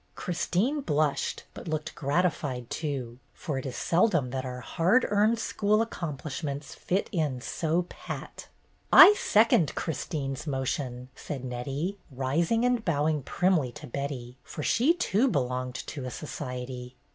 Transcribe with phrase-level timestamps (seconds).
[0.15, 5.79] Christine blushed, but looked gratified, too, for it is seldom that our hard earned school
[5.79, 8.47] accomplishments fit in so pat.
[8.91, 15.27] "I second Christine's motion," said Nettie, rising and bowing primly to Betty, for she, too,
[15.27, 16.95] belonged to a society.